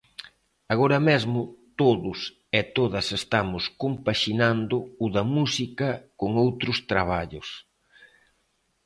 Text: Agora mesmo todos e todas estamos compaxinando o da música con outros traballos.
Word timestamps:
Agora 0.73 0.99
mesmo 1.09 1.39
todos 1.81 2.19
e 2.59 2.61
todas 2.77 3.05
estamos 3.19 3.63
compaxinando 3.83 4.77
o 5.03 5.05
da 5.15 5.23
música 5.35 5.89
con 6.19 6.29
outros 6.45 6.77
traballos. 6.91 7.47